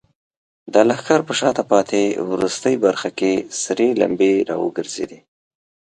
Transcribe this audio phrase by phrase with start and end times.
[0.73, 2.01] د لښکر په شاته پاتې
[2.31, 5.19] وروستۍ برخه کې سرې لمبې راوګرځېدې.